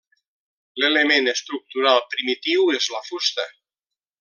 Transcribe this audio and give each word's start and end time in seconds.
L'element 0.83 1.29
estructural 1.33 2.01
primitiu 2.15 2.65
és 2.79 2.91
la 2.97 3.03
fusta. 3.13 3.47